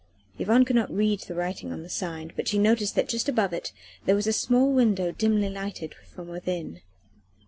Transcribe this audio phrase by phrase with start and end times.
[0.39, 3.53] Yvonne could not read the writing on the sign, but she noticed that just above
[3.53, 3.71] it
[4.05, 6.81] there was a small window dimly lighted from within.